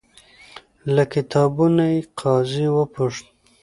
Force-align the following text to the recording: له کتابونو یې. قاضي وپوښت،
له 0.95 1.03
کتابونو 1.13 1.83
یې. 1.91 1.99
قاضي 2.19 2.67
وپوښت، 2.75 3.25